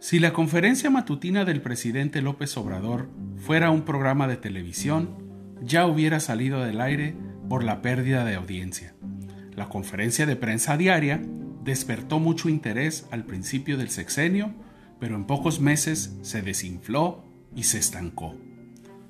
[0.00, 5.10] Si la conferencia matutina del presidente López Obrador fuera un programa de televisión,
[5.60, 7.16] ya hubiera salido del aire
[7.48, 8.94] por la pérdida de audiencia.
[9.56, 11.20] La conferencia de prensa diaria
[11.64, 14.54] despertó mucho interés al principio del sexenio,
[15.00, 17.24] pero en pocos meses se desinfló
[17.56, 18.36] y se estancó.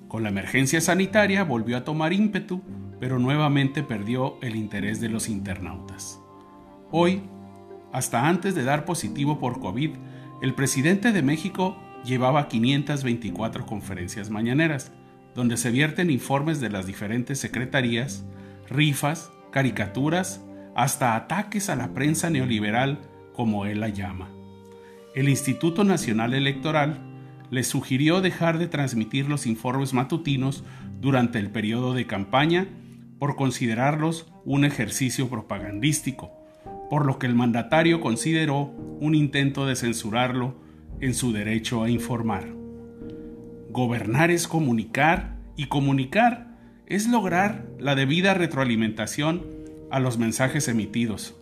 [0.08, 2.62] Con la emergencia sanitaria volvió a tomar ímpetu,
[2.98, 6.18] pero nuevamente perdió el interés de los internautas.
[6.90, 7.20] Hoy,
[7.92, 9.90] hasta antes de dar positivo por COVID,
[10.42, 14.92] el presidente de México llevaba 524 conferencias mañaneras,
[15.34, 18.24] donde se vierten informes de las diferentes secretarías,
[18.68, 20.42] rifas, caricaturas,
[20.74, 23.00] hasta ataques a la prensa neoliberal,
[23.32, 24.30] como él la llama.
[25.14, 27.00] El Instituto Nacional Electoral
[27.50, 30.64] le sugirió dejar de transmitir los informes matutinos
[31.00, 32.68] durante el periodo de campaña
[33.18, 36.30] por considerarlos un ejercicio propagandístico,
[36.90, 40.54] por lo que el mandatario consideró un intento de censurarlo
[41.00, 42.46] en su derecho a informar.
[43.70, 46.48] Gobernar es comunicar y comunicar
[46.86, 49.44] es lograr la debida retroalimentación
[49.90, 51.36] a los mensajes emitidos,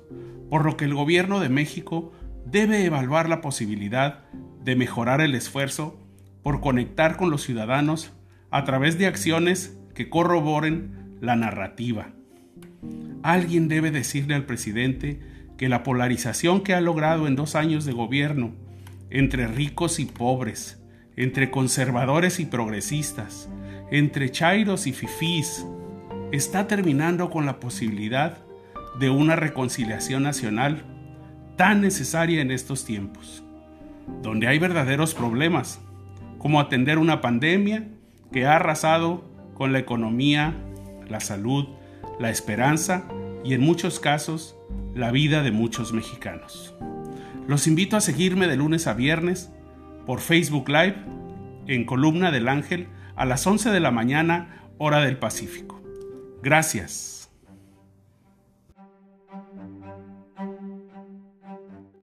[0.51, 2.13] por lo que el gobierno de México
[2.45, 4.25] debe evaluar la posibilidad
[4.63, 6.01] de mejorar el esfuerzo
[6.43, 8.13] por conectar con los ciudadanos
[8.51, 12.16] a través de acciones que corroboren la narrativa.
[13.27, 15.19] Alguien debe decirle al presidente
[15.59, 18.53] que la polarización que ha logrado en dos años de gobierno
[19.11, 20.81] entre ricos y pobres,
[21.17, 23.49] entre conservadores y progresistas,
[23.91, 25.67] entre chairos y fifís,
[26.31, 28.39] está terminando con la posibilidad
[29.01, 30.85] de una reconciliación nacional
[31.57, 33.43] tan necesaria en estos tiempos,
[34.23, 35.81] donde hay verdaderos problemas,
[36.39, 37.89] como atender una pandemia
[38.31, 40.55] que ha arrasado con la economía,
[41.09, 41.67] la salud,
[42.21, 43.05] la esperanza
[43.47, 44.57] y en muchos casos
[44.95, 46.75] la vida de muchos mexicanos.
[47.47, 49.51] Los invito a seguirme de lunes a viernes
[50.05, 50.97] por Facebook Live
[51.69, 55.81] en Columna del Ángel a las 11 de la mañana hora del Pacífico.
[56.43, 57.16] Gracias.